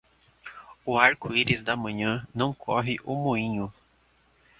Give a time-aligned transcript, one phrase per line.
[0.83, 3.71] O arco-íris da manhã não corre o moinho.